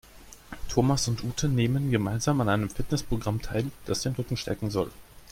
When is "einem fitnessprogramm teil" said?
2.49-3.69